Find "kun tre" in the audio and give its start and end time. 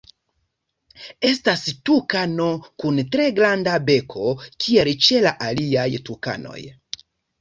2.83-3.27